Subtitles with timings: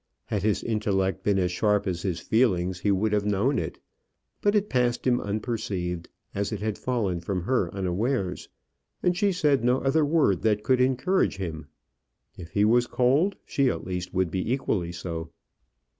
[0.25, 3.77] Had his intellect been as sharp as his feelings, he would have known it.
[4.41, 8.49] But it passed him unperceived, as it had fallen from her unawares:
[9.03, 11.67] and she said no other word that could encourage him.
[12.35, 15.29] If he was cold, she at least would be equally so.